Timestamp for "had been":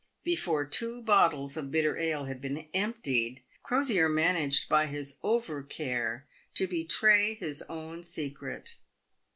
2.25-2.65